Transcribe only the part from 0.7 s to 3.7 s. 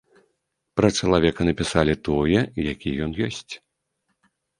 Пра чалавека напісалі тое, які ён ёсць.